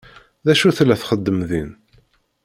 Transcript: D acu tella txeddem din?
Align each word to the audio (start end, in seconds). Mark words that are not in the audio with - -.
D 0.45 0.47
acu 0.51 0.69
tella 0.77 0.95
txeddem 1.01 1.39
din? 1.49 1.69